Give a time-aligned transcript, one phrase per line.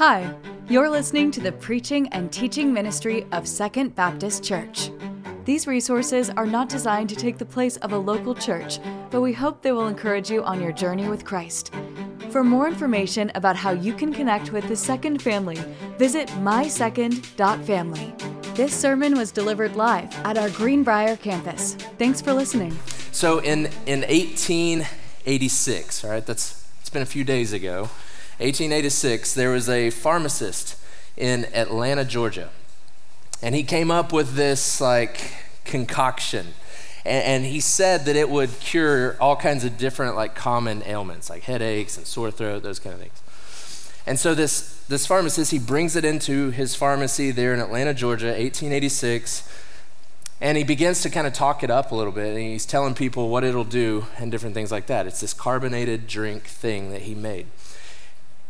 [0.00, 0.32] Hi,
[0.70, 4.90] you're listening to the preaching and teaching ministry of Second Baptist Church.
[5.44, 8.78] These resources are not designed to take the place of a local church,
[9.10, 11.74] but we hope they will encourage you on your journey with Christ.
[12.30, 15.58] For more information about how you can connect with the Second family,
[15.98, 18.14] visit mysecond.family.
[18.54, 21.74] This sermon was delivered live at our Greenbrier campus.
[21.98, 22.74] Thanks for listening.
[23.12, 27.90] So in, in 1886, all right, that's it's been a few days ago,
[28.40, 30.76] 1886, there was a pharmacist
[31.16, 32.48] in Atlanta, Georgia.
[33.42, 35.32] And he came up with this like
[35.64, 36.48] concoction.
[37.04, 41.28] And, and he said that it would cure all kinds of different like common ailments,
[41.28, 43.22] like headaches and sore throat, those kind of things.
[44.06, 48.28] And so this, this pharmacist, he brings it into his pharmacy there in Atlanta, Georgia,
[48.28, 49.48] 1886.
[50.40, 52.28] And he begins to kind of talk it up a little bit.
[52.28, 55.06] And he's telling people what it'll do and different things like that.
[55.06, 57.46] It's this carbonated drink thing that he made.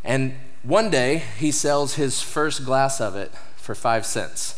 [0.05, 4.57] And one day, he sells his first glass of it for five cents.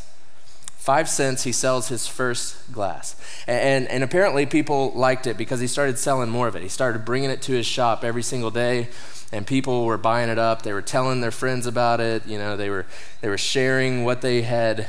[0.77, 3.15] Five cents, he sells his first glass.
[3.47, 6.63] And, and apparently, people liked it because he started selling more of it.
[6.63, 8.89] He started bringing it to his shop every single day,
[9.33, 10.63] and people were buying it up.
[10.63, 12.27] They were telling their friends about it.
[12.27, 12.87] You know, they were,
[13.21, 14.89] they were sharing what they had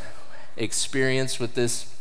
[0.57, 1.93] experienced with this,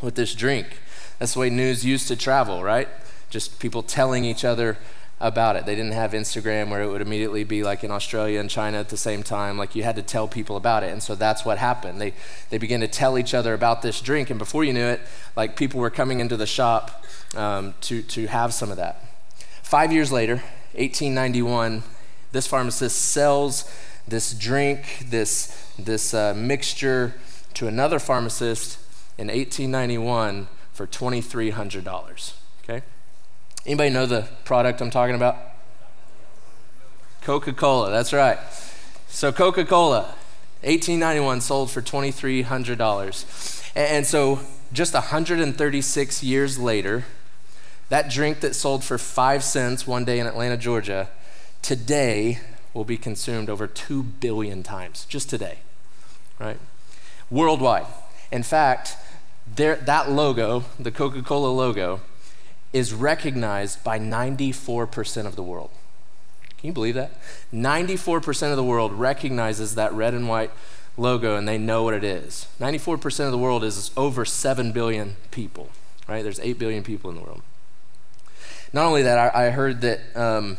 [0.00, 0.78] with this drink.
[1.18, 2.88] That's the way news used to travel, right?
[3.28, 4.78] Just people telling each other
[5.20, 5.64] about it.
[5.64, 8.88] They didn't have Instagram where it would immediately be like in Australia and China at
[8.88, 9.56] the same time.
[9.56, 10.92] Like you had to tell people about it.
[10.92, 12.00] And so that's what happened.
[12.00, 12.14] They,
[12.50, 14.30] they began to tell each other about this drink.
[14.30, 15.00] And before you knew it,
[15.36, 17.04] like people were coming into the shop
[17.36, 19.00] um, to, to have some of that.
[19.62, 20.34] Five years later,
[20.72, 21.84] 1891,
[22.32, 23.72] this pharmacist sells
[24.06, 27.14] this drink, this, this uh, mixture
[27.54, 28.78] to another pharmacist
[29.16, 32.32] in 1891 for $2,300.
[33.66, 35.36] Anybody know the product I'm talking about?
[37.22, 38.38] Coca Cola, that's right.
[39.08, 40.02] So, Coca Cola,
[40.60, 43.72] 1891, sold for $2,300.
[43.74, 44.40] And so,
[44.72, 47.04] just 136 years later,
[47.88, 51.08] that drink that sold for five cents one day in Atlanta, Georgia,
[51.62, 52.40] today
[52.74, 55.58] will be consumed over 2 billion times, just today,
[56.38, 56.58] right?
[57.30, 57.86] Worldwide.
[58.30, 58.96] In fact,
[59.54, 62.00] there, that logo, the Coca Cola logo,
[62.74, 65.70] is recognized by 94% of the world.
[66.58, 67.12] Can you believe that?
[67.52, 70.50] 94% of the world recognizes that red and white
[70.96, 72.48] logo and they know what it is.
[72.60, 75.68] 94% of the world is over 7 billion people,
[76.08, 76.22] right?
[76.22, 77.42] There's 8 billion people in the world.
[78.72, 80.58] Not only that, I, I heard that, um,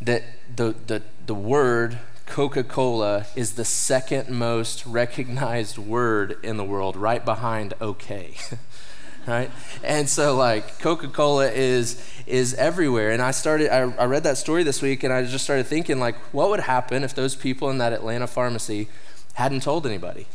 [0.00, 0.22] that
[0.54, 1.98] the, the, the word
[2.28, 8.34] Coca Cola is the second most recognized word in the world, right behind okay.
[9.28, 9.50] right?
[9.84, 13.10] And so like Coca-Cola is is everywhere.
[13.10, 16.00] And I started I, I read that story this week and I just started thinking
[16.00, 18.88] like what would happen if those people in that Atlanta pharmacy
[19.34, 20.26] hadn't told anybody?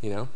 [0.00, 0.28] You know?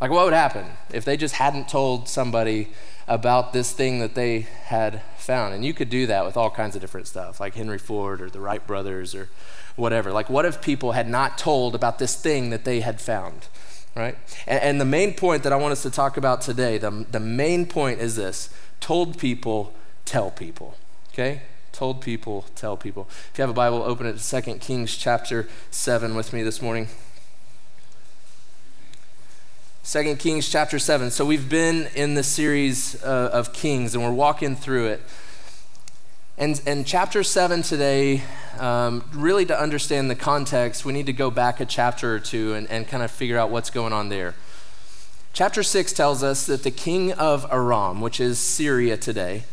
[0.00, 2.68] Like what would happen if they just hadn't told somebody
[3.06, 5.54] about this thing that they had found?
[5.54, 8.30] And you could do that with all kinds of different stuff, like Henry Ford or
[8.30, 9.28] the Wright brothers or
[9.76, 10.12] whatever.
[10.12, 13.48] Like what if people had not told about this thing that they had found?
[13.94, 14.16] Right?
[14.46, 17.20] And, and, the main point that I want us to talk about today, the, the
[17.20, 18.50] main point is this
[18.80, 19.72] told people,
[20.04, 20.76] tell people,
[21.12, 21.42] okay?
[21.72, 23.08] Told people, tell people.
[23.32, 26.60] If you have a Bible, open it to 2 Kings chapter 7 with me this
[26.60, 26.88] morning.
[29.84, 31.10] 2 Kings chapter 7.
[31.10, 35.02] So we've been in the series uh, of Kings and we're walking through it.
[36.36, 38.22] And, and chapter 7 today,
[38.58, 42.54] um, really to understand the context, we need to go back a chapter or two
[42.54, 44.34] and, and kind of figure out what's going on there.
[45.32, 49.44] Chapter 6 tells us that the king of Aram, which is Syria today,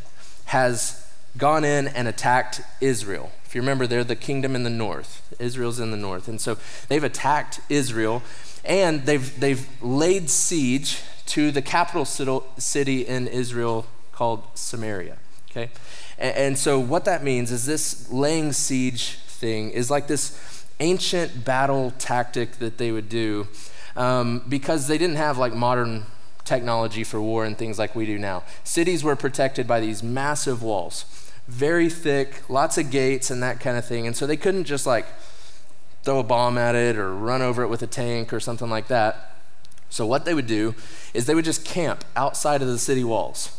[0.46, 3.32] has gone in and attacked Israel.
[3.46, 5.36] If you remember, they're the kingdom in the north.
[5.38, 6.28] Israel's in the north.
[6.28, 8.24] And so they've attacked Israel
[8.66, 15.18] and they've, they've laid siege to the capital city in Israel called Samaria.
[15.52, 15.70] Okay?
[16.22, 21.44] And, and so, what that means is this laying siege thing is like this ancient
[21.44, 23.48] battle tactic that they would do
[23.96, 26.06] um, because they didn't have like modern
[26.46, 28.44] technology for war and things like we do now.
[28.64, 31.06] Cities were protected by these massive walls,
[31.48, 34.08] very thick, lots of gates and that kind of thing.
[34.08, 35.06] And so they couldn't just like
[36.04, 38.88] throw a bomb at it or run over it with a tank or something like
[38.88, 39.38] that.
[39.90, 40.74] So what they would do
[41.14, 43.58] is they would just camp outside of the city walls.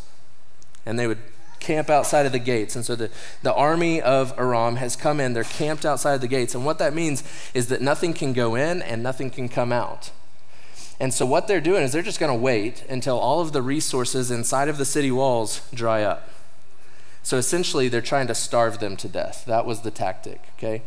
[0.84, 1.18] And they would
[1.62, 2.76] camp outside of the gates.
[2.76, 3.10] And so the,
[3.42, 6.54] the army of Aram has come in, they're camped outside the gates.
[6.54, 7.24] And what that means
[7.54, 10.10] is that nothing can go in and nothing can come out.
[11.00, 13.62] And so what they're doing is they're just going to wait until all of the
[13.62, 16.28] resources inside of the city walls dry up.
[17.22, 19.44] So essentially, they're trying to starve them to death.
[19.46, 20.82] That was the tactic, okay?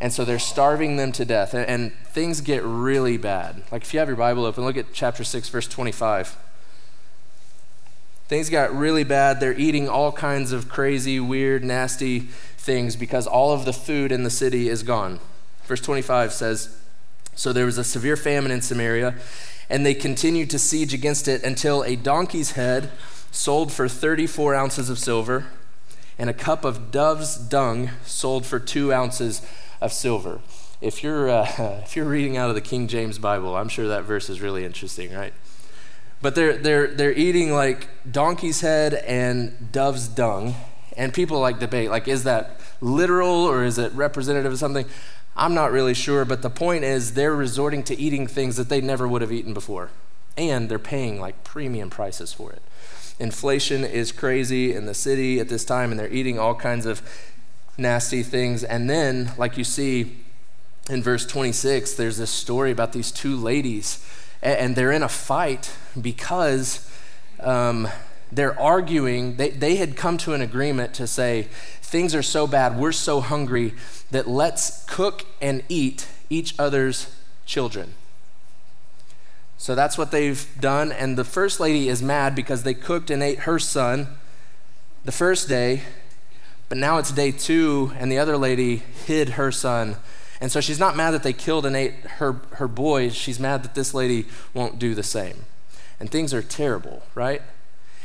[0.00, 1.54] And so they're starving them to death.
[1.54, 3.62] And, and things get really bad.
[3.70, 6.36] Like if you have your Bible open, look at chapter 6, verse 25.
[8.28, 9.40] Things got really bad.
[9.40, 12.20] They're eating all kinds of crazy, weird, nasty
[12.58, 15.18] things because all of the food in the city is gone.
[15.64, 16.78] Verse 25 says
[17.34, 19.14] So there was a severe famine in Samaria,
[19.70, 22.90] and they continued to siege against it until a donkey's head
[23.30, 25.46] sold for 34 ounces of silver,
[26.18, 29.40] and a cup of dove's dung sold for two ounces
[29.80, 30.40] of silver.
[30.82, 31.46] If you're, uh,
[31.82, 34.66] if you're reading out of the King James Bible, I'm sure that verse is really
[34.66, 35.32] interesting, right?
[36.20, 40.54] But they're, they're, they're eating like donkey's head and dove's dung.
[40.96, 44.86] And people like debate, like, is that literal or is it representative of something?
[45.36, 48.80] I'm not really sure, but the point is they're resorting to eating things that they
[48.80, 49.90] never would have eaten before.
[50.36, 52.62] And they're paying like premium prices for it.
[53.20, 57.02] Inflation is crazy in the city at this time, and they're eating all kinds of
[57.76, 58.62] nasty things.
[58.64, 60.18] And then, like you see
[60.88, 64.04] in verse 26, there's this story about these two ladies,
[64.42, 66.90] and they're in a fight because
[67.40, 67.88] um,
[68.30, 69.36] they're arguing.
[69.36, 71.48] They, they had come to an agreement to say,
[71.82, 73.74] things are so bad, we're so hungry,
[74.10, 77.14] that let's cook and eat each other's
[77.46, 77.94] children.
[79.56, 80.92] So that's what they've done.
[80.92, 84.08] And the first lady is mad because they cooked and ate her son
[85.04, 85.82] the first day,
[86.68, 89.96] but now it's day two, and the other lady hid her son.
[90.40, 93.10] And so she's not mad that they killed and ate her, her boy.
[93.10, 95.44] She's mad that this lady won't do the same.
[95.98, 97.42] And things are terrible, right?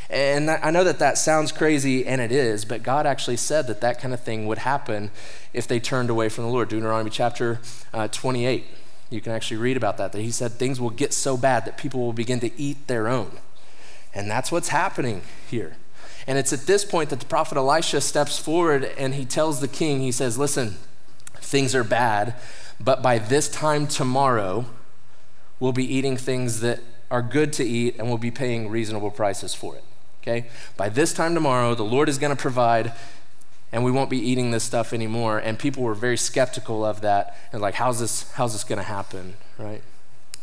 [0.10, 3.82] And I know that that sounds crazy, and it is, but God actually said that
[3.82, 5.10] that kind of thing would happen
[5.54, 6.70] if they turned away from the Lord.
[6.70, 7.60] Deuteronomy chapter
[7.94, 8.66] uh, 28.
[9.10, 11.78] You can actually read about that, that he said things will get so bad that
[11.78, 13.32] people will begin to eat their own.
[14.14, 15.78] And that's what's happening here.
[16.28, 19.68] And it's at this point that the prophet Elisha steps forward and he tells the
[19.68, 20.78] king, he says, Listen,
[21.44, 22.36] things are bad,
[22.80, 24.66] but by this time tomorrow,
[25.60, 26.80] we'll be eating things that
[27.12, 29.84] are good to eat and we'll be paying reasonable prices for it.
[30.22, 30.48] Okay?
[30.78, 32.94] By this time tomorrow, the Lord is going to provide
[33.72, 35.40] and we won't be eating this stuff anymore.
[35.40, 38.84] And people were very skeptical of that and like, how's this, how's this going to
[38.84, 39.82] happen, right?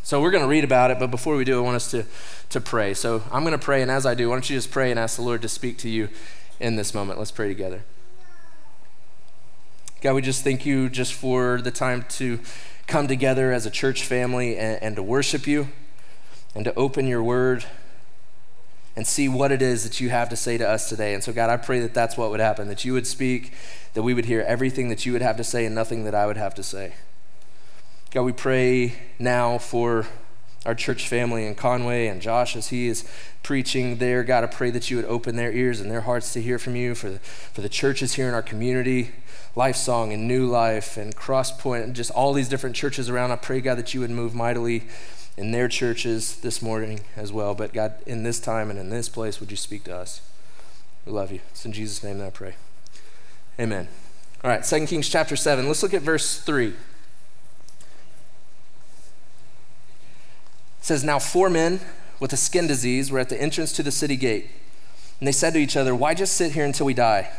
[0.02, 2.04] So we're going to read about it, but before we do, I want us to,
[2.48, 2.94] to pray.
[2.94, 4.98] So I'm going to pray, and as I do, why don't you just pray and
[4.98, 6.08] ask the Lord to speak to you
[6.58, 7.18] in this moment?
[7.18, 7.82] Let's pray together.
[10.00, 12.40] God, we just thank you just for the time to
[12.86, 15.68] come together as a church family and, and to worship you
[16.54, 17.66] and to open your word
[18.96, 21.12] and see what it is that you have to say to us today.
[21.12, 23.52] And so, God, I pray that that's what would happen, that you would speak,
[23.92, 26.24] that we would hear everything that you would have to say and nothing that I
[26.24, 26.94] would have to say.
[28.10, 30.06] God, we pray now for
[30.64, 33.06] our church family in Conway and Josh as he is
[33.42, 34.24] preaching there.
[34.24, 36.74] God, I pray that you would open their ears and their hearts to hear from
[36.74, 39.10] you for the, for the churches here in our community,
[39.56, 43.32] Lifesong and New Life and Crosspoint, and just all these different churches around.
[43.32, 44.84] I pray, God, that you would move mightily
[45.36, 47.54] in their churches this morning as well.
[47.54, 50.20] But God, in this time and in this place, would you speak to us?
[51.04, 51.40] We love you.
[51.50, 52.54] It's in Jesus' name that I pray.
[53.58, 53.88] Amen.
[54.44, 55.66] All right, 2 Kings chapter 7.
[55.66, 56.68] Let's look at verse 3.
[56.68, 56.74] It
[60.80, 61.80] says, Now four men
[62.20, 64.50] with a skin disease were at the entrance to the city gate.
[65.18, 67.30] And they said to each other, Why just sit here until we die?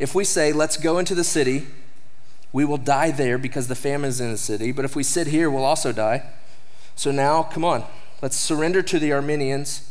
[0.00, 1.68] If we say, Let's go into the city,
[2.52, 4.72] we will die there because the famine is in the city.
[4.72, 6.24] But if we sit here, we'll also die.
[6.96, 7.84] So now, come on,
[8.20, 9.86] let's surrender to the Arameans.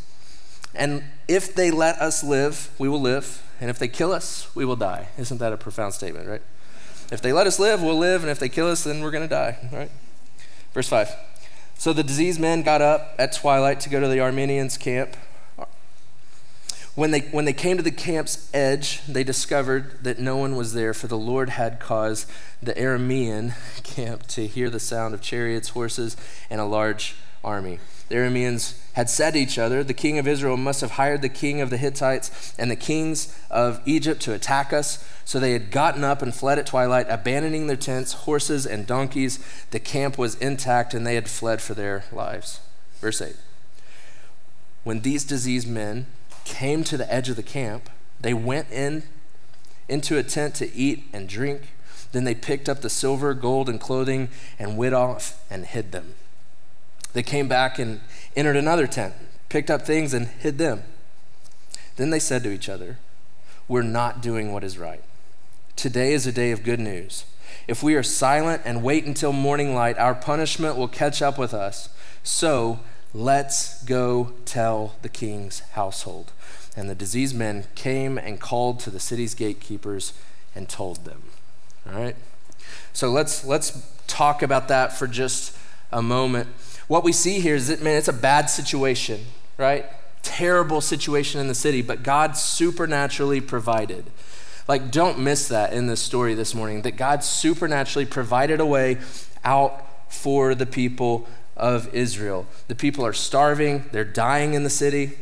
[0.75, 3.43] And if they let us live, we will live.
[3.61, 5.07] And if they kill us, we will die.
[5.17, 6.41] Isn't that a profound statement, right?
[7.11, 8.21] If they let us live, we'll live.
[8.21, 9.89] And if they kill us, then we're going to die, right?
[10.73, 11.09] Verse 5.
[11.77, 15.15] So the diseased men got up at twilight to go to the Arameans' camp.
[16.99, 20.73] When they, when they came to the camp's edge, they discovered that no one was
[20.73, 22.29] there, for the Lord had caused
[22.61, 23.53] the Aramean
[23.83, 26.17] camp to hear the sound of chariots, horses,
[26.49, 27.79] and a large army.
[28.09, 31.29] The Arameans had said to each other, The king of Israel must have hired the
[31.29, 35.01] king of the Hittites and the kings of Egypt to attack us.
[35.23, 39.39] So they had gotten up and fled at twilight, abandoning their tents, horses, and donkeys.
[39.71, 42.59] The camp was intact, and they had fled for their lives.
[42.99, 43.37] Verse 8
[44.83, 46.07] When these diseased men
[46.49, 47.89] came to the edge of the camp.
[48.19, 49.03] They went in
[49.87, 51.69] into a tent to eat and drink.
[52.11, 56.15] Then they picked up the silver, gold, and clothing and went off and hid them.
[57.13, 58.01] They came back and
[58.35, 59.13] entered another tent,
[59.47, 60.83] picked up things and hid them.
[61.95, 62.97] Then they said to each other,
[63.67, 65.03] We're not doing what is right.
[65.75, 67.25] Today is a day of good news.
[67.67, 71.53] If we are silent and wait until morning light, our punishment will catch up with
[71.53, 71.89] us.
[72.23, 72.79] So
[73.13, 76.31] let's go tell the king's household.
[76.75, 80.13] And the diseased men came and called to the city's gatekeepers
[80.55, 81.23] and told them.
[81.87, 82.15] All right?
[82.93, 85.57] So let's, let's talk about that for just
[85.91, 86.47] a moment.
[86.87, 89.25] What we see here is that, man, it's a bad situation,
[89.57, 89.85] right?
[90.21, 94.05] Terrible situation in the city, but God supernaturally provided.
[94.67, 98.97] Like, don't miss that in this story this morning, that God supernaturally provided a way
[99.43, 101.27] out for the people
[101.59, 102.47] of Israel.
[102.67, 105.17] The people are starving, they're dying in the city.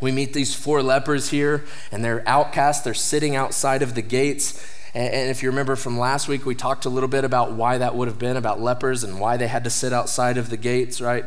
[0.00, 2.84] We meet these four lepers here, and they're outcast.
[2.84, 4.64] They're sitting outside of the gates.
[4.92, 7.94] And if you remember from last week, we talked a little bit about why that
[7.94, 11.00] would have been about lepers and why they had to sit outside of the gates,
[11.00, 11.24] right?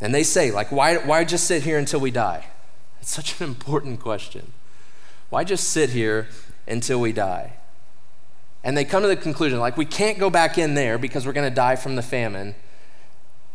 [0.00, 2.46] And they say, like, why, why just sit here until we die?
[3.00, 4.52] It's such an important question.
[5.30, 6.28] Why just sit here
[6.66, 7.54] until we die?
[8.64, 11.32] And they come to the conclusion, like, we can't go back in there because we're
[11.32, 12.56] going to die from the famine.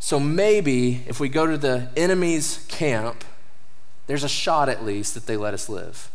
[0.03, 3.24] So maybe if we go to the enemy's camp,
[4.05, 6.12] there's a shot at least that they let us live,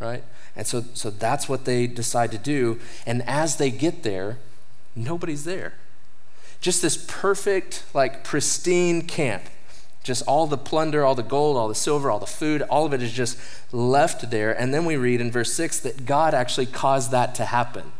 [0.00, 0.24] right?
[0.56, 2.80] And so, so that's what they decide to do.
[3.06, 4.38] And as they get there,
[4.96, 5.74] nobody's there.
[6.60, 9.44] Just this perfect, like pristine camp.
[10.02, 12.92] Just all the plunder, all the gold, all the silver, all the food, all of
[12.92, 13.38] it is just
[13.70, 14.50] left there.
[14.50, 17.92] And then we read in verse 6 that God actually caused that to happen.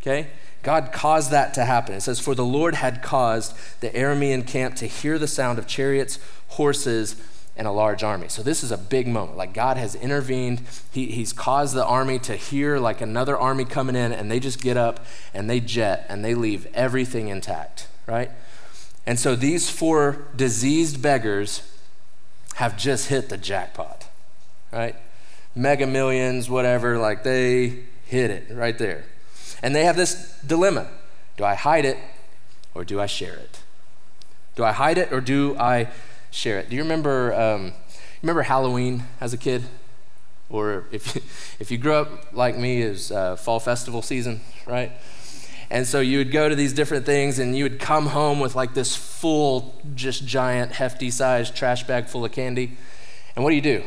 [0.00, 0.28] Okay?
[0.62, 1.94] God caused that to happen.
[1.94, 5.66] It says, For the Lord had caused the Aramean camp to hear the sound of
[5.66, 7.16] chariots, horses,
[7.56, 8.28] and a large army.
[8.28, 9.36] So this is a big moment.
[9.36, 10.62] Like God has intervened.
[10.92, 14.62] He, he's caused the army to hear like another army coming in, and they just
[14.62, 18.30] get up and they jet and they leave everything intact, right?
[19.06, 21.62] And so these four diseased beggars
[22.54, 24.06] have just hit the jackpot,
[24.72, 24.96] right?
[25.54, 29.04] Mega millions, whatever, like they hit it right there.
[29.62, 30.88] And they have this dilemma
[31.36, 31.96] do I hide it
[32.74, 33.60] or do I share it?
[34.56, 35.88] Do I hide it or do I
[36.30, 36.70] share it.
[36.70, 37.72] Do you remember, um,
[38.22, 39.64] remember Halloween as a kid?
[40.48, 41.22] Or if you,
[41.60, 44.92] if you grew up like me, was uh, fall festival season, right?
[45.70, 48.56] And so you would go to these different things and you would come home with
[48.56, 52.76] like this full, just giant, hefty sized trash bag full of candy.
[53.36, 53.84] And what do you do?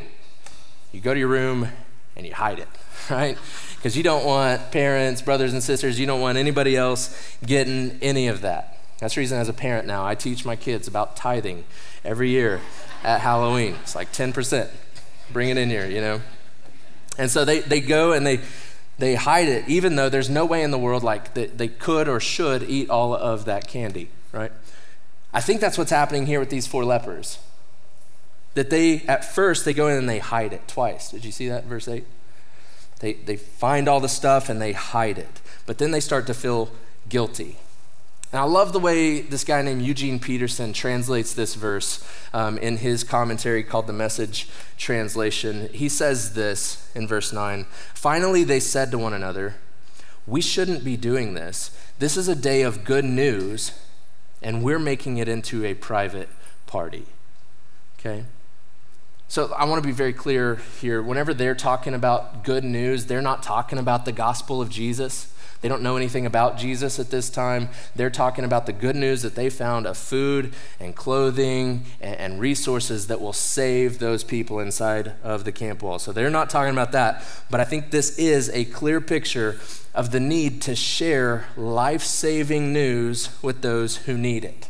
[0.93, 1.69] You go to your room
[2.15, 2.69] and you hide it,
[3.09, 3.37] right?
[3.83, 8.29] Because you don't want parents, brothers, and sisters, you don't want anybody else getting any
[8.29, 8.79] of that.
[8.99, 11.65] That's the reason, as a parent now, I teach my kids about tithing
[12.05, 12.61] every year
[13.03, 13.75] at Halloween.
[13.81, 14.69] It's like 10%.
[15.33, 16.21] Bring it in here, you know?
[17.17, 18.39] And so they, they go and they,
[18.99, 22.07] they hide it, even though there's no way in the world like that they could
[22.07, 24.53] or should eat all of that candy, right?
[25.33, 27.37] I think that's what's happening here with these four lepers.
[28.53, 31.11] That they, at first, they go in and they hide it twice.
[31.11, 32.05] Did you see that, verse 8?
[33.03, 35.41] They, they find all the stuff and they hide it.
[35.65, 36.71] But then they start to feel
[37.09, 37.57] guilty.
[38.31, 42.01] And I love the way this guy named Eugene Peterson translates this verse
[42.33, 45.67] um, in his commentary called the Message Translation.
[45.73, 49.55] He says this in verse 9 Finally, they said to one another,
[50.25, 51.77] We shouldn't be doing this.
[51.99, 53.73] This is a day of good news,
[54.41, 56.29] and we're making it into a private
[56.67, 57.05] party.
[57.99, 58.23] Okay?
[59.33, 61.01] So I want to be very clear here.
[61.01, 65.33] Whenever they're talking about good news, they're not talking about the gospel of Jesus.
[65.61, 67.69] They don't know anything about Jesus at this time.
[67.95, 73.07] They're talking about the good news that they found of food and clothing and, resources
[73.07, 75.97] that will save those people inside of the camp wall.
[75.97, 77.25] So they're not talking about that.
[77.49, 79.59] But I think this is a clear picture
[79.95, 84.69] of the need to share life saving news with those who need it.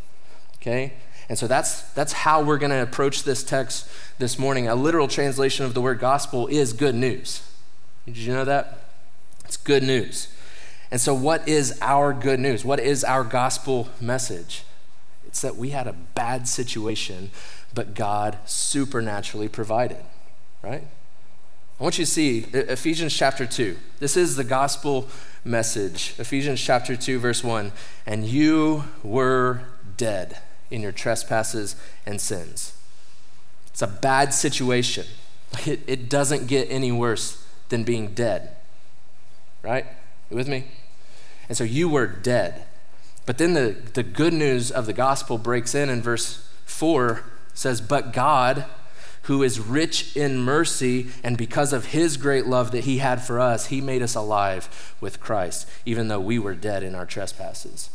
[0.62, 0.94] Okay?
[1.34, 4.68] And so that's, that's how we're going to approach this text this morning.
[4.68, 7.42] A literal translation of the word gospel is good news.
[8.06, 8.82] Did you know that?
[9.44, 10.28] It's good news.
[10.92, 12.64] And so, what is our good news?
[12.64, 14.62] What is our gospel message?
[15.26, 17.32] It's that we had a bad situation,
[17.74, 20.06] but God supernaturally provided,
[20.62, 20.84] right?
[21.80, 23.76] I want you to see Ephesians chapter 2.
[23.98, 25.08] This is the gospel
[25.44, 26.14] message.
[26.20, 27.72] Ephesians chapter 2, verse 1.
[28.06, 29.62] And you were
[29.98, 30.38] dead
[30.74, 31.76] in your trespasses
[32.06, 32.74] and sins.
[33.68, 35.06] It's a bad situation.
[35.68, 38.56] It, it doesn't get any worse than being dead,
[39.62, 39.86] right?
[40.32, 40.66] You with me?
[41.48, 42.66] And so you were dead.
[43.28, 47.82] But then the, the good news of the gospel breaks in in verse 4 says,
[47.82, 48.66] But God,
[49.24, 53.40] who is rich in mercy, and because of his great love that he had for
[53.40, 57.92] us, he made us alive with Christ, even though we were dead in our trespasses.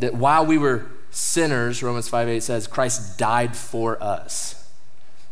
[0.00, 0.86] That while we were
[1.18, 4.54] sinners, Romans 5 8 says, Christ died for us.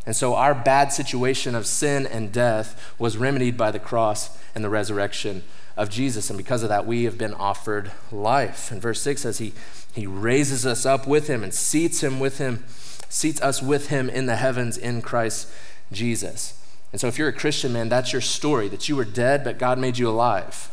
[0.05, 4.65] And so our bad situation of sin and death was remedied by the cross and
[4.65, 5.43] the resurrection
[5.77, 6.31] of Jesus.
[6.31, 8.71] And because of that, we have been offered life.
[8.71, 9.53] And verse 6 says, He,
[9.93, 12.65] he raises us up with Him and seats Him with Him,
[13.09, 15.49] seats us with Him in the heavens in Christ
[15.93, 16.61] Jesus.
[16.93, 19.59] And so if you're a Christian, man, that's your story that you were dead, but
[19.59, 20.71] God made you alive,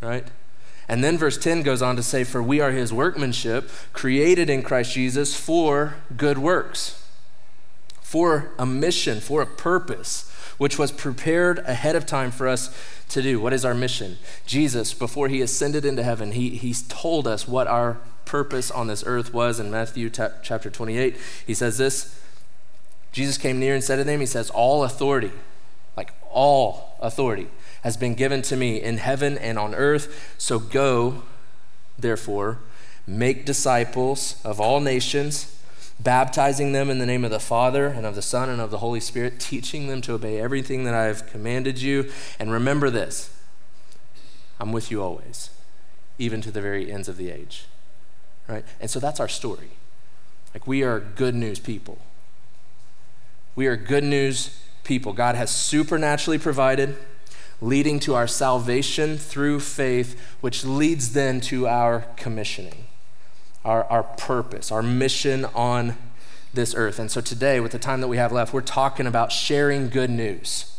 [0.00, 0.26] right?
[0.90, 4.64] And then verse 10 goes on to say, For we are his workmanship, created in
[4.64, 7.06] Christ Jesus for good works,
[8.02, 10.28] for a mission, for a purpose,
[10.58, 12.76] which was prepared ahead of time for us
[13.10, 13.38] to do.
[13.38, 14.18] What is our mission?
[14.46, 19.04] Jesus, before he ascended into heaven, he, he's told us what our purpose on this
[19.06, 21.16] earth was in Matthew t- chapter 28.
[21.46, 22.20] He says this
[23.12, 25.30] Jesus came near and said to them, He says, All authority,
[25.96, 27.46] like all authority,
[27.82, 30.34] has been given to me in heaven and on earth.
[30.38, 31.22] So go,
[31.98, 32.58] therefore,
[33.06, 35.56] make disciples of all nations,
[35.98, 38.78] baptizing them in the name of the Father and of the Son and of the
[38.78, 42.10] Holy Spirit, teaching them to obey everything that I have commanded you.
[42.38, 43.36] And remember this
[44.58, 45.50] I'm with you always,
[46.18, 47.64] even to the very ends of the age.
[48.46, 48.64] Right?
[48.80, 49.70] And so that's our story.
[50.52, 51.98] Like we are good news people.
[53.54, 55.12] We are good news people.
[55.12, 56.96] God has supernaturally provided,
[57.60, 62.86] leading to our salvation through faith, which leads then to our commissioning,
[63.64, 65.96] our, our purpose, our mission on
[66.52, 66.98] this earth.
[66.98, 70.10] And so today, with the time that we have left, we're talking about sharing good
[70.10, 70.76] news.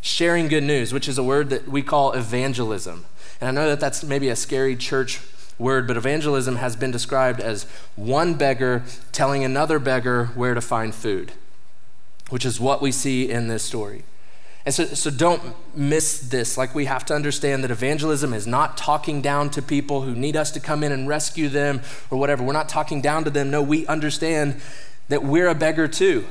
[0.00, 3.04] Sharing good news, which is a word that we call evangelism.
[3.40, 5.20] And I know that that's maybe a scary church
[5.58, 7.64] word, but evangelism has been described as
[7.96, 11.32] one beggar telling another beggar where to find food
[12.32, 14.04] which is what we see in this story.
[14.64, 15.42] And so, so don't
[15.76, 16.56] miss this.
[16.56, 20.36] Like, we have to understand that evangelism is not talking down to people who need
[20.36, 22.44] us to come in and rescue them or whatever.
[22.44, 23.50] We're not talking down to them.
[23.50, 24.60] No, we understand
[25.08, 26.26] that we're a beggar too.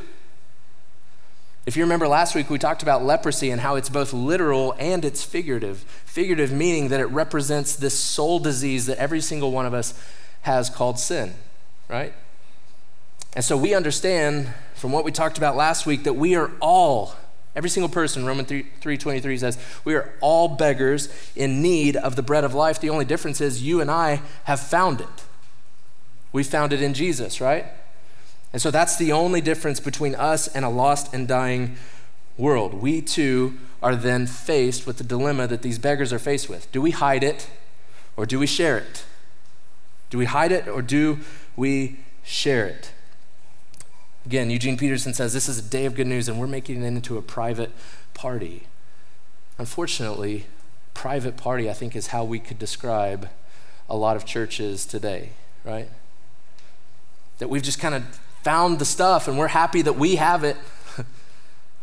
[1.65, 5.05] If you remember last week, we talked about leprosy and how it's both literal and
[5.05, 5.79] it's figurative.
[6.05, 9.93] Figurative meaning that it represents this soul disease that every single one of us
[10.41, 11.35] has called sin,
[11.87, 12.13] right?
[13.35, 17.15] And so we understand from what we talked about last week that we are all
[17.55, 22.23] every single person Romans 3, 3.23 says we are all beggars in need of the
[22.23, 22.79] bread of life.
[22.79, 25.25] The only difference is you and I have found it.
[26.31, 27.65] We found it in Jesus, right?
[28.53, 31.77] And so that's the only difference between us and a lost and dying
[32.37, 32.73] world.
[32.73, 36.71] We too are then faced with the dilemma that these beggars are faced with.
[36.71, 37.49] Do we hide it
[38.15, 39.05] or do we share it?
[40.09, 41.19] Do we hide it or do
[41.55, 42.91] we share it?
[44.25, 46.85] Again, Eugene Peterson says this is a day of good news and we're making it
[46.85, 47.71] into a private
[48.13, 48.67] party.
[49.57, 50.45] Unfortunately,
[50.93, 53.29] private party, I think, is how we could describe
[53.89, 55.31] a lot of churches today,
[55.65, 55.89] right?
[57.39, 58.03] That we've just kind of
[58.43, 60.55] found the stuff and we're happy that we have it.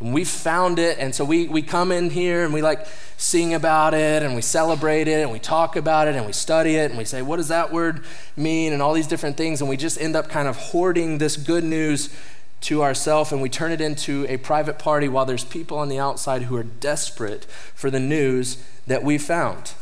[0.01, 3.53] And we found it, and so we, we come in here and we like sing
[3.53, 6.91] about it and we celebrate it and we talk about it and we study it
[6.91, 8.05] and we say, what does that word
[8.37, 8.73] mean?
[8.73, 9.61] And all these different things.
[9.61, 12.15] And we just end up kind of hoarding this good news
[12.61, 15.99] to ourselves and we turn it into a private party while there's people on the
[15.99, 19.73] outside who are desperate for the news that we found.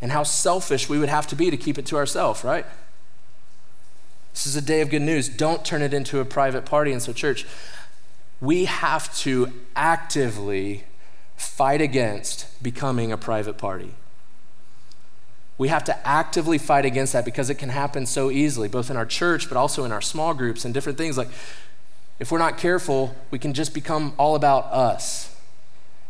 [0.00, 2.66] And how selfish we would have to be to keep it to ourselves, right?
[4.32, 5.28] This is a day of good news.
[5.28, 6.90] Don't turn it into a private party.
[6.90, 7.46] And so, church,
[8.44, 10.84] we have to actively
[11.36, 13.94] fight against becoming a private party.
[15.56, 18.96] We have to actively fight against that because it can happen so easily, both in
[18.96, 21.16] our church, but also in our small groups and different things.
[21.16, 21.28] Like,
[22.18, 25.34] if we're not careful, we can just become all about us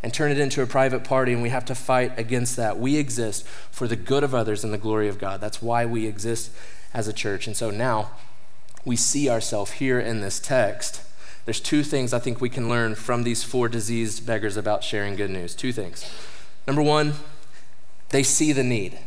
[0.02, 2.78] and turn it into a private party, and we have to fight against that.
[2.78, 5.40] We exist for the good of others and the glory of God.
[5.40, 6.50] That's why we exist
[6.92, 7.46] as a church.
[7.46, 8.10] And so now
[8.84, 11.02] we see ourselves here in this text
[11.44, 15.14] there's two things I think we can learn from these four diseased beggars about sharing
[15.14, 15.54] good news.
[15.54, 16.10] Two things.
[16.66, 17.14] Number one,
[18.10, 18.98] they see the need.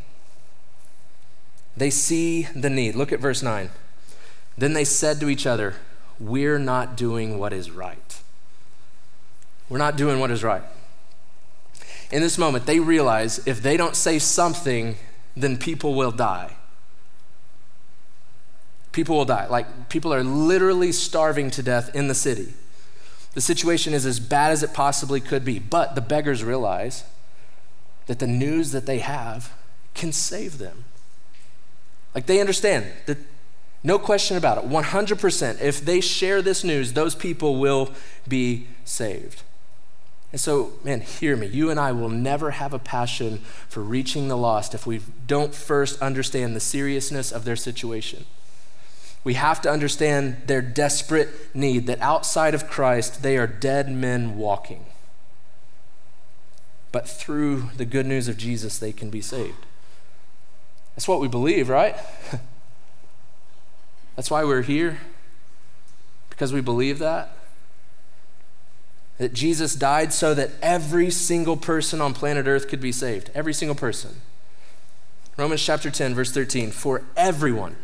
[1.76, 2.96] They see the need.
[2.96, 3.70] Look at verse 9.
[4.58, 5.76] Then they said to each other,
[6.20, 8.22] We're not doing what is right.
[9.70, 10.64] We're not doing what is right.
[12.12, 14.96] In this moment, they realize if they don't say something,
[15.36, 16.57] then people will die
[18.98, 19.46] people will die.
[19.46, 22.56] Like, people are literally starving to death in the city.
[23.36, 25.60] The situation is as bad as it possibly could be.
[25.60, 27.04] But the beggars realize
[28.08, 29.54] that the news that they have
[29.94, 30.86] can save them.
[32.16, 33.20] Like, they understand that
[33.84, 37.92] no question about it, 100%, if they share this news, those people will
[38.28, 39.44] be saved.
[40.32, 41.46] And so, man, hear me.
[41.46, 45.54] You and I will never have a passion for reaching the lost if we don't
[45.54, 48.26] first understand the seriousness of their situation
[49.28, 54.38] we have to understand their desperate need that outside of Christ, they are dead men
[54.38, 54.86] walking.
[56.94, 59.66] But through the good news of Jesus, they can be saved.
[60.96, 61.98] That's what we believe, right?
[64.16, 65.00] That's why we're here,
[66.30, 67.32] because we believe that.
[69.18, 73.30] That Jesus died so that every single person on planet Earth could be saved.
[73.36, 74.22] Every single person.
[75.36, 76.72] Romans chapter 10, verse 13.
[76.72, 77.76] For everyone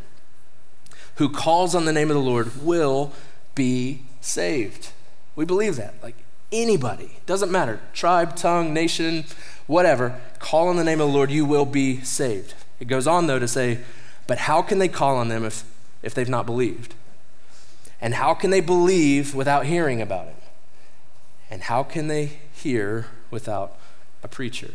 [1.16, 3.12] who calls on the name of the Lord will
[3.56, 4.92] be saved.
[5.36, 5.96] We believe that.
[6.02, 6.16] Like
[6.52, 9.26] anybody, doesn't matter, tribe, tongue, nation,
[9.68, 12.54] whatever, call on the name of the Lord, you will be saved.
[12.80, 13.80] It goes on, though, to say,
[14.28, 15.64] but how can they call on them if,
[16.02, 16.96] if they've not believed?
[18.02, 20.36] And how can they believe without hearing about it?
[21.50, 23.78] And how can they hear without
[24.24, 24.72] a preacher?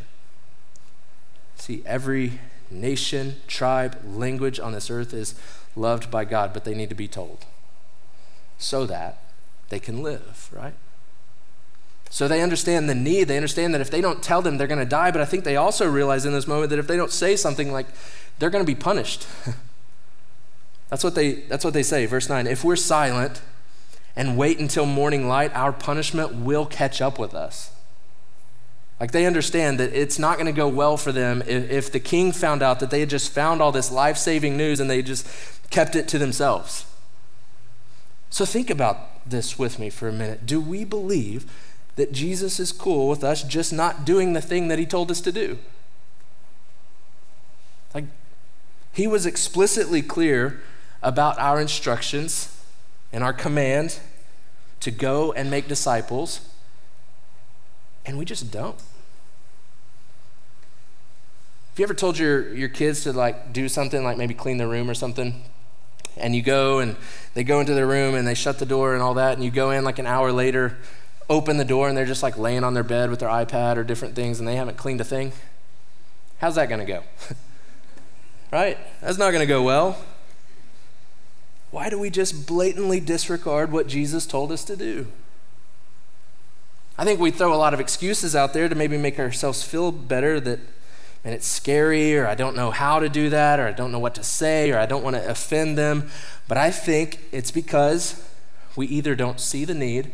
[1.57, 5.35] See, every nation, tribe, language on this earth is
[5.79, 7.47] loved by God, but they need to be told
[8.59, 9.23] so that
[9.69, 10.75] they can live, right?
[12.11, 13.25] So they understand the need.
[13.25, 15.11] They understand that if they don't tell them, they're going to die.
[15.11, 17.71] But I think they also realize in this moment that if they don't say something,
[17.71, 17.87] like
[18.39, 19.27] they're going to be punished.
[20.89, 22.07] that's what they that's what they say.
[22.07, 23.43] Verse nine: If we're silent
[24.17, 27.71] and wait until morning light, our punishment will catch up with us.
[29.01, 32.01] Like they understand that it's not going to go well for them if, if the
[32.01, 35.03] king found out that they had just found all this life saving news and they
[35.03, 35.27] just
[35.71, 36.85] kept it to themselves.
[38.31, 40.47] So think about this with me for a minute.
[40.47, 41.51] Do we believe
[41.97, 45.21] that Jesus is cool with us just not doing the thing that he told us
[45.23, 45.59] to do?
[47.95, 48.05] Like,
[48.93, 50.61] he was explicitly clear
[51.03, 52.63] about our instructions
[53.13, 54.01] and our command
[54.81, 56.41] to go and make disciples,
[58.09, 58.79] and we just don't.
[61.69, 64.67] Have you ever told your, your kids to like do something like maybe clean their
[64.67, 65.43] room or something?
[66.17, 66.97] And you go and
[67.35, 69.51] they go into their room and they shut the door and all that, and you
[69.51, 70.79] go in like an hour later,
[71.29, 73.85] open the door, and they're just like laying on their bed with their iPad or
[73.85, 75.33] different things, and they haven't cleaned a thing.
[76.39, 77.03] How's that gonna go?
[78.51, 78.79] right?
[79.03, 79.99] That's not gonna go well.
[81.71, 85.09] Why do we just blatantly disregard what Jesus told us to do?
[86.99, 89.93] I think we throw a lot of excuses out there to maybe make ourselves feel
[89.93, 90.59] better that
[91.25, 93.99] and it's scary, or I don't know how to do that, or I don't know
[93.99, 96.11] what to say, or I don't want to offend them.
[96.47, 98.25] But I think it's because
[98.77, 100.13] we either don't see the need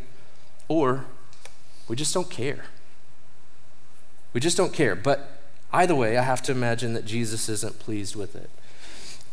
[0.66, 1.04] or
[1.88, 2.64] we just don't care.
[4.32, 4.96] We just don't care.
[4.96, 5.40] But
[5.72, 8.50] either way, I have to imagine that Jesus isn't pleased with it.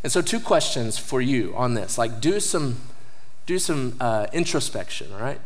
[0.04, 1.98] And so, two questions for you on this.
[1.98, 2.82] Like, do some,
[3.46, 5.40] do some uh, introspection, all right?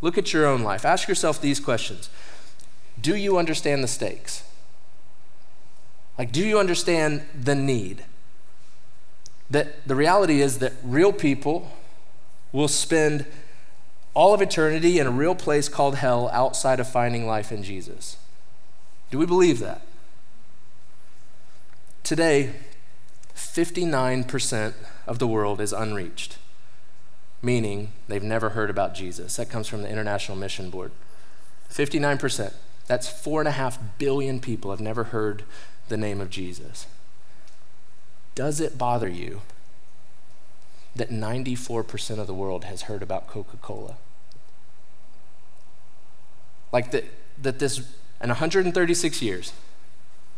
[0.00, 0.84] Look at your own life.
[0.84, 2.10] Ask yourself these questions
[3.00, 4.44] Do you understand the stakes?
[6.18, 8.04] Like, do you understand the need?
[9.50, 11.70] That the reality is that real people
[12.52, 13.24] will spend
[14.14, 18.16] all of eternity in a real place called hell outside of finding life in Jesus.
[19.10, 19.82] Do we believe that?
[22.02, 22.54] Today,
[23.36, 24.74] 59%
[25.06, 26.36] of the world is unreached,
[27.42, 29.36] meaning they've never heard about Jesus.
[29.36, 30.92] That comes from the International Mission Board.
[31.70, 32.52] 59%.
[32.86, 35.44] That's four and a half billion people have never heard
[35.88, 36.86] the name of Jesus.
[38.34, 39.42] Does it bother you
[40.96, 43.96] that 94% of the world has heard about Coca Cola?
[46.72, 47.04] Like that,
[47.40, 47.78] that this,
[48.22, 49.52] in 136 years,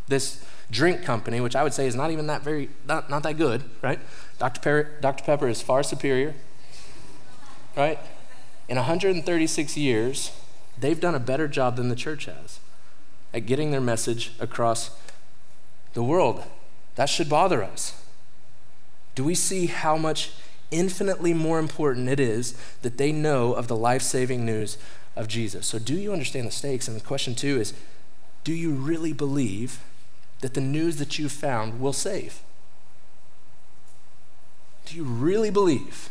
[0.08, 3.36] this drink company, which I would say is not even that very, not, not that
[3.36, 4.00] good, right?
[4.38, 4.60] Dr.
[4.60, 5.24] Pepper, Dr.
[5.24, 6.34] Pepper is far superior,
[7.76, 7.98] right?
[8.68, 10.32] In 136 years,
[10.78, 12.60] they've done a better job than the church has
[13.32, 14.90] at getting their message across
[15.94, 16.44] the world.
[16.96, 18.00] That should bother us.
[19.14, 20.32] Do we see how much
[20.70, 24.78] infinitely more important it is that they know of the life saving news
[25.16, 25.66] of Jesus?
[25.66, 26.88] So, do you understand the stakes?
[26.88, 27.74] And the question, too, is
[28.44, 29.80] do you really believe
[30.40, 32.40] that the news that you found will save?
[34.86, 36.10] Do you really believe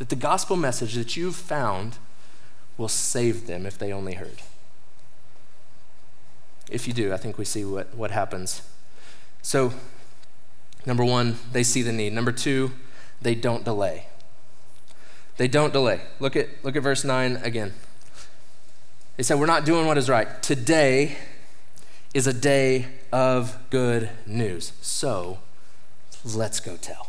[0.00, 1.98] that the gospel message that you've found
[2.76, 4.42] will save them if they only heard?
[6.68, 8.62] If you do, I think we see what, what happens
[9.42, 9.72] so,
[10.84, 12.12] number one, they see the need.
[12.12, 12.72] Number two,
[13.20, 14.06] they don't delay.
[15.36, 16.02] They don't delay.
[16.18, 17.72] Look at, look at verse 9 again.
[19.16, 20.42] They said, We're not doing what is right.
[20.42, 21.16] Today
[22.12, 24.72] is a day of good news.
[24.80, 25.38] So,
[26.24, 27.08] let's go tell.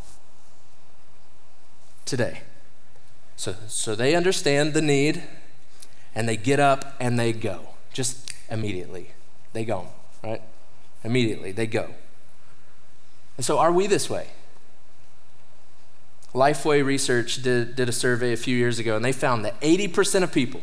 [2.06, 2.42] Today.
[3.42, 5.24] So, so they understand the need
[6.14, 7.70] and they get up and they go.
[7.92, 9.14] Just immediately.
[9.52, 9.88] They go,
[10.24, 10.44] right?
[11.04, 11.90] Immediately, they go.
[13.38, 14.28] And so, are we this way?
[16.36, 20.22] Lifeway Research did, did a survey a few years ago, and they found that 80%
[20.22, 20.62] of people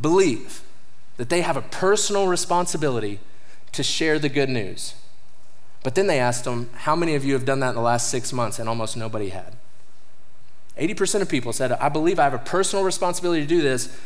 [0.00, 0.62] believe
[1.16, 3.18] that they have a personal responsibility
[3.72, 4.94] to share the good news.
[5.82, 8.08] But then they asked them, How many of you have done that in the last
[8.08, 8.60] six months?
[8.60, 9.56] And almost nobody had.
[10.78, 13.96] 80% of people said, I believe I have a personal responsibility to do this,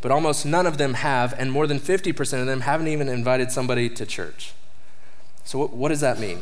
[0.00, 3.52] but almost none of them have, and more than 50% of them haven't even invited
[3.52, 4.52] somebody to church.
[5.44, 6.40] So, what, what does that mean?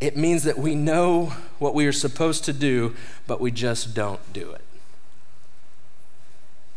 [0.00, 2.94] It means that we know what we are supposed to do,
[3.26, 4.60] but we just don't do it.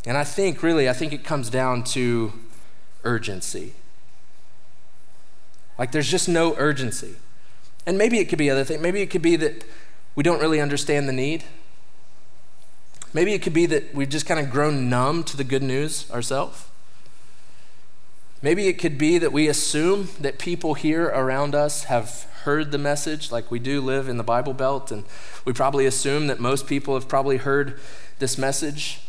[0.06, 2.32] And I think, really, I think it comes down to
[3.04, 3.74] urgency.
[5.78, 7.16] Like, there's just no urgency.
[7.86, 8.82] And maybe it could be other things.
[8.82, 9.66] Maybe it could be that
[10.16, 11.44] we don't really understand the need.
[13.14, 16.10] Maybe it could be that we've just kind of grown numb to the good news
[16.12, 16.66] ourselves.
[18.42, 22.78] Maybe it could be that we assume that people here around us have heard the
[22.78, 25.06] message, like we do live in the Bible Belt, and
[25.44, 27.80] we probably assume that most people have probably heard
[28.20, 29.00] this message.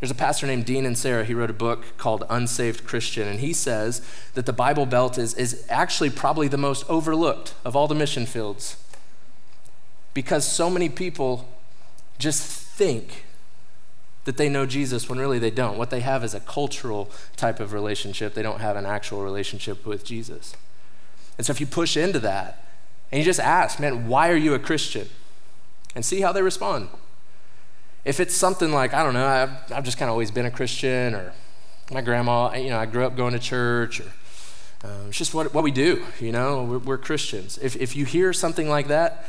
[0.00, 1.24] There's a pastor named Dean Inserra.
[1.24, 4.00] He wrote a book called Unsaved Christian, and he says
[4.34, 8.24] that the Bible Belt is, is actually probably the most overlooked of all the mission
[8.24, 8.76] fields
[10.18, 11.48] because so many people
[12.18, 13.24] just think
[14.24, 15.76] that they know Jesus when really they don't.
[15.76, 19.84] What they have is a cultural type of relationship, they don't have an actual relationship
[19.84, 20.54] with Jesus.
[21.36, 22.64] And so if you push into that
[23.10, 25.08] and you just ask, man, why are you a Christian?
[25.94, 26.88] And see how they respond.
[28.04, 30.50] If it's something like, I don't know, I've, I've just kind of always been a
[30.50, 31.32] Christian, or
[31.90, 34.12] my grandma, you know, I grew up going to church, or
[34.84, 37.58] uh, it's just what, what we do, you know, we're, we're Christians.
[37.60, 39.24] If, if you hear something like that,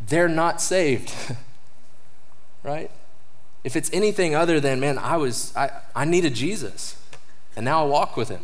[0.00, 1.12] they're not saved,
[2.66, 2.90] right?
[3.66, 7.02] if it's anything other than, man, I was, I, I needed Jesus
[7.56, 8.42] and now I walk with him,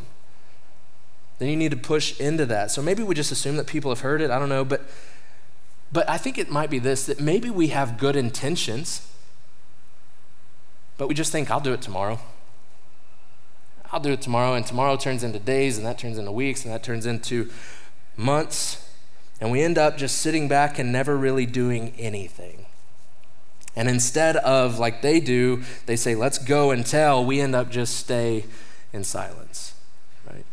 [1.39, 2.73] then you need to push into that.
[2.73, 4.33] So maybe we just assume that people have heard it.
[4.33, 4.65] I don't know.
[4.65, 4.83] But,
[5.93, 9.09] but I think it might be this that maybe we have good intentions,
[10.99, 12.19] but we just think, I'll do it tomorrow.
[13.93, 14.55] I'll do it tomorrow.
[14.55, 17.49] And tomorrow turns into days, and that turns into weeks, and that turns into
[18.17, 18.91] months.
[19.41, 22.62] And we end up just sitting back and never really doing anything.
[23.75, 27.71] And instead of, like they do, they say, let's go and tell, we end up
[27.71, 28.45] just stay
[28.93, 29.75] in silence,
[30.31, 30.45] right?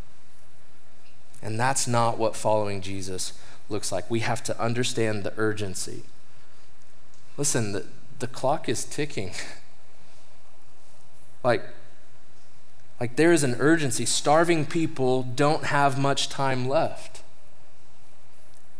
[1.41, 3.33] And that's not what following Jesus
[3.67, 4.09] looks like.
[4.09, 6.03] We have to understand the urgency.
[7.35, 7.85] Listen, the,
[8.19, 9.31] the clock is ticking.
[11.43, 11.63] like,
[13.01, 14.05] like there is an urgency.
[14.05, 17.21] Starving people don't have much time left.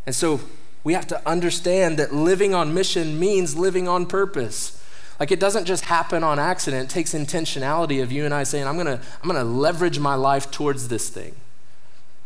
[0.06, 0.42] And so
[0.84, 4.82] we have to understand that living on mission means living on purpose.
[5.20, 6.90] Like it doesn't just happen on accident.
[6.90, 10.50] It takes intentionality of you and I saying, I'm gonna, I'm gonna leverage my life
[10.50, 11.36] towards this thing.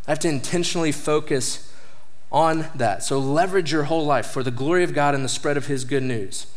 [0.08, 1.72] I have to intentionally focus
[2.32, 3.04] on that.
[3.04, 5.86] So leverage your whole life for the glory of God and the spread of his
[5.86, 6.48] good news.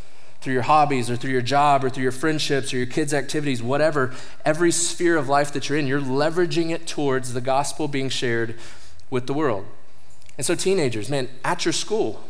[0.40, 3.62] Through your hobbies or through your job or through your friendships or your kids' activities,
[3.62, 8.08] whatever, every sphere of life that you're in, you're leveraging it towards the gospel being
[8.08, 8.54] shared
[9.10, 9.66] with the world.
[10.36, 12.22] And so, teenagers, man, at your school,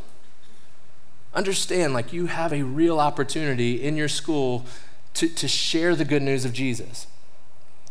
[1.35, 4.65] understand like you have a real opportunity in your school
[5.15, 7.07] to, to share the good news of Jesus.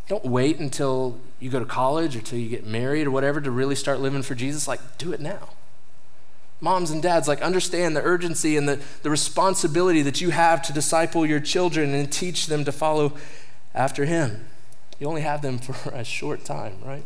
[0.08, 3.52] Don't wait until you go to college or till you get married or whatever to
[3.52, 4.68] really start living for Jesus.
[4.68, 5.50] Like, do it now.
[6.62, 10.74] Moms and dads, like, understand the urgency and the, the responsibility that you have to
[10.74, 13.14] disciple your children and teach them to follow
[13.74, 14.46] after Him.
[15.00, 17.06] You only have them for a short time, right?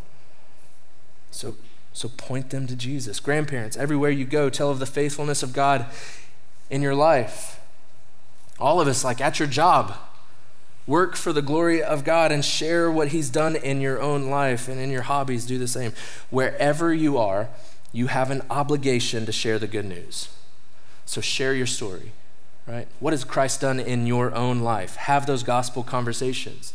[1.32, 1.56] So
[1.94, 3.20] so point them to Jesus.
[3.20, 5.86] Grandparents, everywhere you go, tell of the faithfulness of God
[6.70, 7.60] in your life.
[8.60, 9.96] All of us, like at your job,
[10.86, 14.68] work for the glory of God and share what He's done in your own life
[14.68, 15.94] and in your hobbies, do the same.
[16.30, 17.50] Wherever you are,
[17.92, 20.30] you have an obligation to share the good news.
[21.06, 22.12] So share your story,
[22.68, 22.88] right?
[23.00, 24.96] What has Christ done in your own life?
[24.96, 26.74] Have those gospel conversations.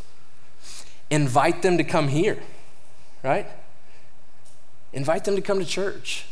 [1.09, 2.39] Invite them to come here,
[3.23, 3.47] right?
[4.95, 6.25] Invite them to come to church.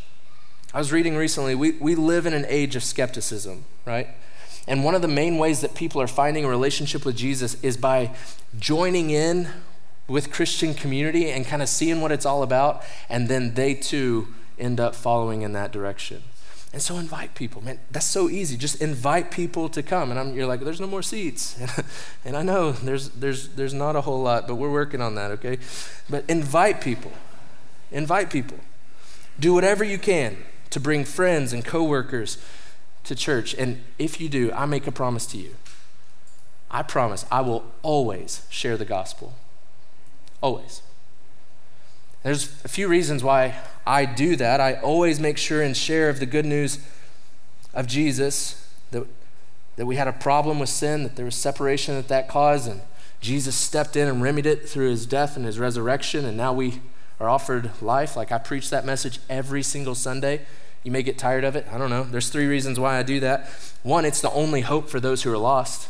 [0.74, 4.08] I was reading recently, we, we live in an age of skepticism, right?
[4.68, 7.78] And one of the main ways that people are finding a relationship with Jesus is
[7.78, 8.16] by
[8.58, 9.50] joining in
[10.08, 14.30] with Christian community and kind of seeing what it's all about, and then they too
[14.58, 16.24] end up following in that direction.
[16.72, 17.80] And so invite people, man.
[17.92, 18.58] That's so easy.
[18.58, 20.10] Just invite people to come.
[20.10, 21.56] And I'm, you're like, there's no more seats.
[22.26, 25.30] and I know there's, there's, there's not a whole lot, but we're working on that,
[25.32, 25.60] okay?
[26.10, 27.12] But invite people.
[27.94, 28.58] Invite people.
[29.40, 30.38] Do whatever you can
[30.72, 32.44] to bring friends and coworkers
[33.04, 33.54] to church.
[33.54, 35.56] And if you do, I make a promise to you.
[36.72, 39.36] I promise I will always share the gospel.
[40.42, 40.82] Always.
[42.24, 44.60] There's a few reasons why I do that.
[44.60, 46.80] I always make sure and share of the good news
[47.74, 49.06] of Jesus that,
[49.76, 52.82] that we had a problem with sin, that there was separation that that caused, and
[53.20, 56.82] Jesus stepped in and remedied it through his death and his resurrection, and now we
[57.24, 58.18] are offered life.
[58.18, 60.42] Like I preach that message every single Sunday.
[60.84, 61.66] You may get tired of it.
[61.72, 62.04] I don't know.
[62.04, 63.50] There's three reasons why I do that.
[63.82, 65.90] One, it's the only hope for those who are lost,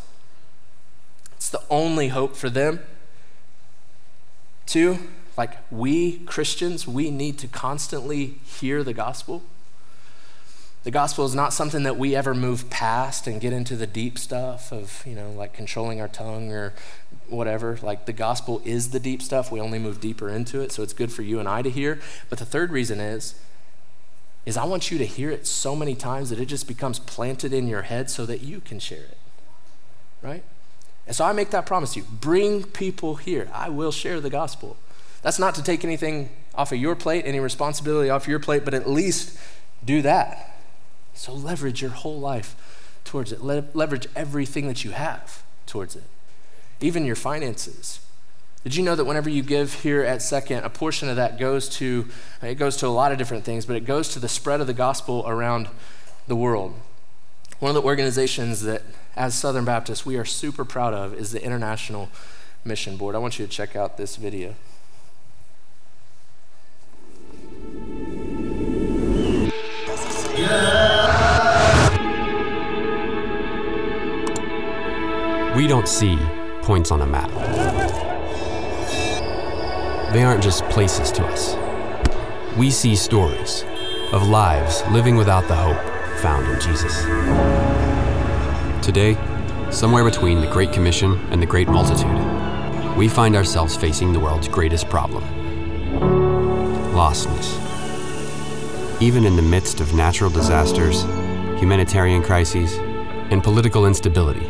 [1.36, 2.80] it's the only hope for them.
[4.66, 5.00] Two,
[5.36, 9.42] Like, we Christians, we need to constantly hear the gospel.
[10.84, 14.20] The gospel is not something that we ever move past and get into the deep
[14.20, 16.74] stuff of, you know, like controlling our tongue or
[17.30, 17.80] whatever.
[17.82, 19.50] Like, the gospel is the deep stuff.
[19.50, 22.02] We only move deeper into it, so it's good for you and I to hear.
[22.30, 23.36] But the third reason is,
[24.46, 27.54] is I want you to hear it so many times that it just becomes planted
[27.54, 29.18] in your head so that you can share it.
[30.22, 30.44] Right?
[31.08, 32.06] And so I make that promise to you.
[32.12, 33.50] Bring people here.
[33.54, 34.76] I will share the gospel.
[35.22, 38.74] That's not to take anything off of your plate, any responsibility off your plate, but
[38.74, 39.38] at least
[39.86, 40.53] do that.
[41.14, 42.56] So leverage your whole life
[43.04, 43.42] towards it.
[43.42, 46.04] Le- leverage everything that you have towards it,
[46.82, 48.00] even your finances.
[48.64, 51.68] Did you know that whenever you give here at Second, a portion of that goes
[51.70, 52.08] to
[52.42, 54.68] it goes to a lot of different things, but it goes to the spread of
[54.68, 55.68] the gospel around
[56.28, 56.74] the world.
[57.60, 58.84] One of the organizations that
[59.16, 62.10] as Southern Baptists we are super proud of is the International
[62.64, 63.16] Mission Board.
[63.16, 64.56] I want you to check out this video.
[75.56, 76.18] We don't see
[76.64, 77.30] points on a map.
[80.12, 81.56] They aren't just places to us.
[82.58, 83.64] We see stories
[84.14, 85.78] of lives living without the hope
[86.22, 87.04] found in Jesus.
[88.84, 89.16] Today,
[89.70, 94.48] somewhere between the Great Commission and the Great Multitude, we find ourselves facing the world's
[94.48, 95.24] greatest problem
[96.94, 97.60] lostness.
[99.02, 101.04] Even in the midst of natural disasters,
[101.60, 102.78] humanitarian crises,
[103.32, 104.48] and political instability,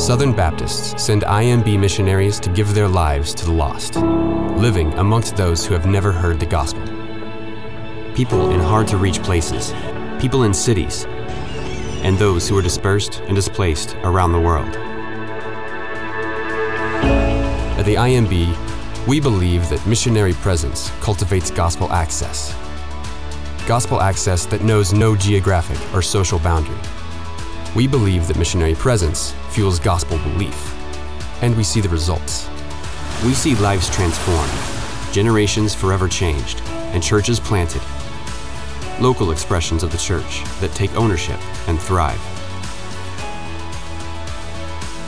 [0.00, 5.66] Southern Baptists send IMB missionaries to give their lives to the lost, living amongst those
[5.66, 6.82] who have never heard the gospel.
[8.14, 9.74] People in hard to reach places,
[10.18, 11.04] people in cities,
[12.02, 14.74] and those who are dispersed and displaced around the world.
[17.76, 22.56] At the IMB, we believe that missionary presence cultivates gospel access.
[23.68, 26.80] Gospel access that knows no geographic or social boundary.
[27.76, 30.74] We believe that missionary presence fuels gospel belief,
[31.42, 32.48] and we see the results.
[33.24, 34.52] We see lives transformed,
[35.12, 37.82] generations forever changed, and churches planted.
[39.00, 42.20] Local expressions of the church that take ownership and thrive.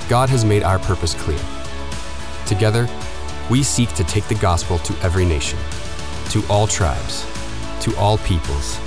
[0.09, 1.41] God has made our purpose clear.
[2.47, 2.89] Together,
[3.49, 5.59] we seek to take the gospel to every nation,
[6.31, 7.27] to all tribes,
[7.81, 8.79] to all peoples,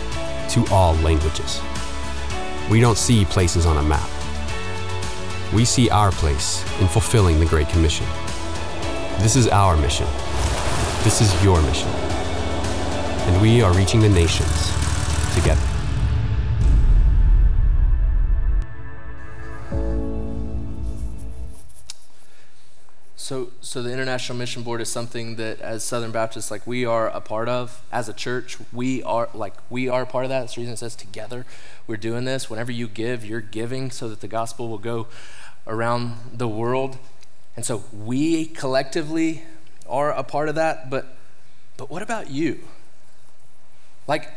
[0.49, 1.61] to all languages.
[2.69, 4.09] We don't see places on a map.
[5.53, 8.05] We see our place in fulfilling the Great Commission.
[9.19, 10.07] This is our mission.
[11.03, 11.89] This is your mission.
[13.27, 14.71] And we are reaching the nations
[15.33, 15.64] together.
[23.75, 27.19] So, the International Mission Board is something that, as Southern Baptists, like we are a
[27.19, 28.57] part of as a church.
[28.71, 30.39] We are like we are a part of that.
[30.39, 31.45] That's the reason it says together.
[31.85, 32.49] We're doing this.
[32.49, 35.07] Whenever you give, you're giving so that the gospel will go
[35.67, 36.97] around the world.
[37.57, 39.43] And so we collectively
[39.89, 40.89] are a part of that.
[40.89, 41.07] But,
[41.75, 42.61] but what about you?
[44.07, 44.31] Like,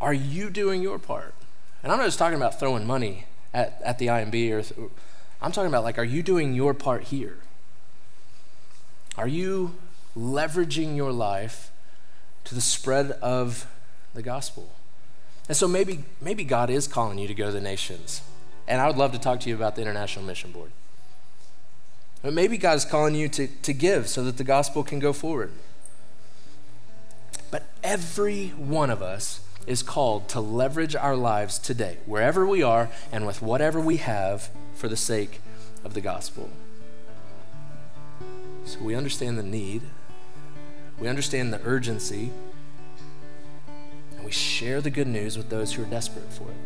[0.00, 1.36] are you doing your part?
[1.84, 4.90] And I'm not just talking about throwing money at, at the IMB, or th-
[5.40, 7.38] I'm talking about like, are you doing your part here?
[9.16, 9.74] Are you
[10.16, 11.70] leveraging your life
[12.44, 13.66] to the spread of
[14.14, 14.72] the gospel?
[15.48, 18.22] And so maybe, maybe God is calling you to go to the nations.
[18.66, 20.70] And I would love to talk to you about the International Mission Board.
[22.22, 25.12] But maybe God is calling you to, to give so that the gospel can go
[25.12, 25.50] forward.
[27.50, 32.88] But every one of us is called to leverage our lives today, wherever we are
[33.10, 35.40] and with whatever we have, for the sake
[35.84, 36.50] of the gospel.
[38.64, 39.82] So we understand the need,
[40.98, 42.30] we understand the urgency,
[44.16, 46.56] and we share the good news with those who are desperate for it.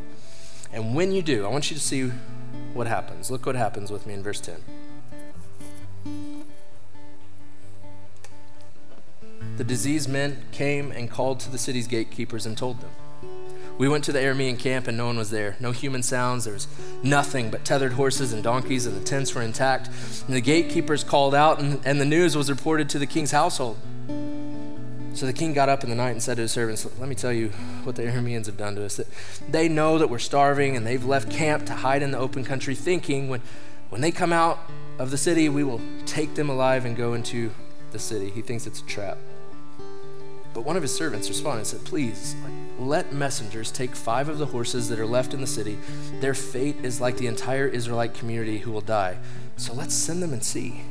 [0.72, 2.10] And when you do, I want you to see
[2.74, 3.30] what happens.
[3.30, 4.62] Look what happens with me in verse 10.
[9.56, 12.90] The diseased men came and called to the city's gatekeepers and told them.
[13.78, 15.56] We went to the Aramean camp and no one was there.
[15.60, 16.44] No human sounds.
[16.44, 16.66] There was
[17.02, 19.88] nothing but tethered horses and donkeys, and the tents were intact.
[20.26, 23.76] And the gatekeepers called out, and, and the news was reported to the king's household.
[25.12, 27.14] So the king got up in the night and said to his servants, Let me
[27.14, 27.48] tell you
[27.84, 28.96] what the Arameans have done to us.
[28.96, 29.06] That
[29.48, 32.74] they know that we're starving, and they've left camp to hide in the open country,
[32.74, 33.42] thinking when,
[33.90, 34.58] when they come out
[34.98, 37.50] of the city, we will take them alive and go into
[37.92, 38.30] the city.
[38.30, 39.18] He thinks it's a trap.
[40.52, 42.34] But one of his servants responded and said, Please,
[42.78, 45.78] let messengers take five of the horses that are left in the city.
[46.20, 49.18] Their fate is like the entire Israelite community who will die.
[49.56, 50.82] So let's send them and see.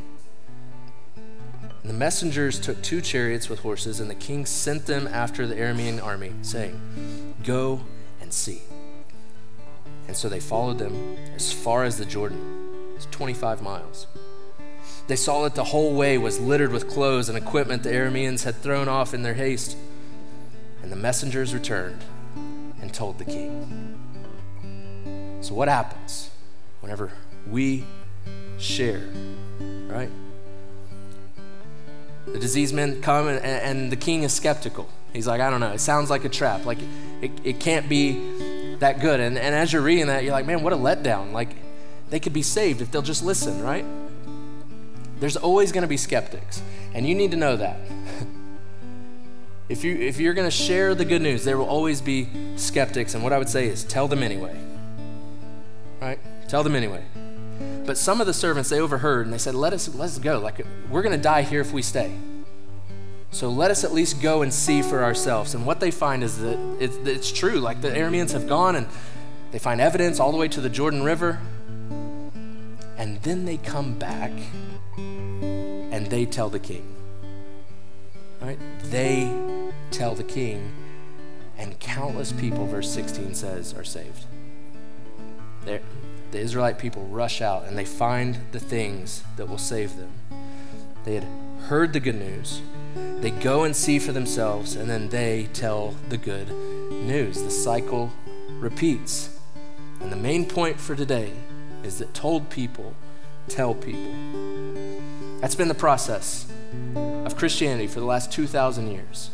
[1.16, 5.54] And the messengers took two chariots with horses, and the king sent them after the
[5.54, 7.82] Aramean army, saying, Go
[8.22, 8.64] and see.
[10.08, 12.94] And so they followed them as far as the Jordan.
[12.96, 14.08] It's 25 miles.
[15.08, 18.56] They saw that the whole way was littered with clothes and equipment the Arameans had
[18.56, 19.78] thrown off in their haste.
[20.86, 22.04] And the messengers returned
[22.80, 23.98] and told the king.
[25.42, 26.30] So, what happens
[26.80, 27.12] whenever
[27.50, 27.86] we
[28.60, 29.02] share,
[29.88, 30.12] right?
[32.28, 34.88] The diseased men come, and, and the king is skeptical.
[35.12, 35.72] He's like, I don't know.
[35.72, 36.66] It sounds like a trap.
[36.66, 36.78] Like,
[37.20, 39.20] it, it can't be that good.
[39.20, 41.32] And, and as you're reading that, you're like, man, what a letdown.
[41.32, 41.56] Like,
[42.12, 43.86] they could be saved if they'll just listen, right?
[45.20, 46.62] There's always going to be skeptics.
[46.94, 47.80] And you need to know that.
[49.68, 53.16] If, you, if you're going to share the good news, there will always be skeptics.
[53.16, 54.56] And what I would say is tell them anyway.
[56.00, 56.20] Right?
[56.48, 57.04] Tell them anyway.
[57.86, 60.40] But some of the servants they overheard and they said, "Let us let us go.
[60.40, 62.12] Like we're going to die here if we stay.
[63.32, 66.40] So let us at least go and see for ourselves." And what they find is
[66.40, 67.60] that it's, it's true.
[67.60, 68.88] Like the Arameans have gone and
[69.52, 71.40] they find evidence all the way to the Jordan River,
[72.98, 74.32] and then they come back
[74.98, 76.86] and they tell the king.
[78.42, 78.60] Right?
[78.84, 79.32] They
[79.92, 80.72] tell the king,
[81.58, 84.26] and countless people, verse 16 says, are saved.
[85.64, 85.82] There,
[86.32, 90.12] the Israelite people rush out and they find the things that will save them.
[91.06, 91.28] They had
[91.68, 92.62] heard the good news.
[93.22, 97.42] They go and see for themselves, and then they tell the good news.
[97.42, 98.12] The cycle
[98.60, 99.40] repeats.
[100.02, 101.32] And the main point for today
[101.84, 102.94] is that told people
[103.48, 104.14] tell people.
[105.40, 106.52] That's been the process
[107.36, 109.30] Christianity for the last 2,000 years.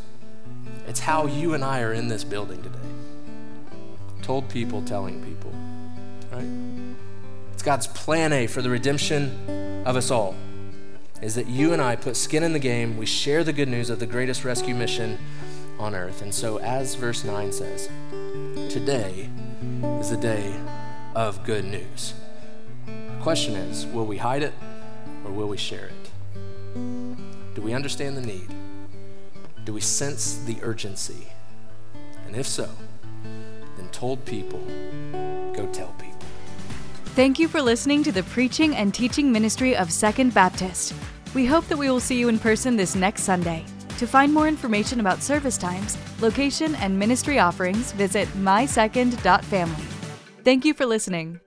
[0.88, 2.78] It's how you and I are in this building today.
[4.22, 5.52] Told people telling people,
[6.32, 6.48] right?
[7.54, 10.36] It's God's plan A for the redemption of us all.
[11.22, 13.92] Is that you and I put skin in the game, we share the good news
[13.92, 15.20] of the greatest rescue mission
[15.78, 16.24] on earth.
[16.24, 17.90] And so, as verse 9 says,
[18.74, 19.30] today
[20.00, 20.60] is the day
[21.16, 22.16] of good news.
[22.88, 24.54] The question is will we hide it
[25.24, 26.01] or will we share it?
[27.62, 28.48] Do we understand the need?
[29.66, 31.28] Do we sense the urgency?
[32.26, 32.68] And if so,
[33.78, 34.60] then told people,
[35.54, 36.18] go tell people.
[37.14, 40.96] Thank you for listening to the preaching and teaching ministry of Second Baptist.
[41.36, 43.64] We hope that we will see you in person this next Sunday.
[44.00, 49.86] To find more information about service times, location, and ministry offerings, visit mysecond.family.
[50.44, 51.40] Thank you for listening.